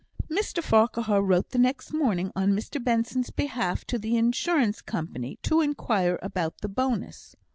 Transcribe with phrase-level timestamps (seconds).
[0.31, 5.61] Mr Farquhar wrote the next morning, on Mr Benson's behalf, to the Insurance Company, to
[5.61, 7.35] inquire about the bonus.